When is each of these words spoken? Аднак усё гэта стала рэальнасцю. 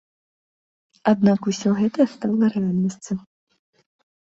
Аднак 1.11 1.39
усё 1.51 1.69
гэта 1.81 2.01
стала 2.15 2.45
рэальнасцю. 2.57 3.21